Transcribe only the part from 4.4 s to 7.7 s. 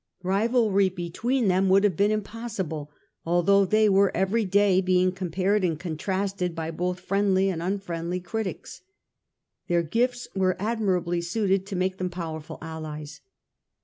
day being com pared and contrasted by both friendly and